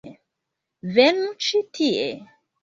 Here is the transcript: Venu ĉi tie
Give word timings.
Venu 0.95 1.27
ĉi 1.49 1.63
tie 1.79 2.09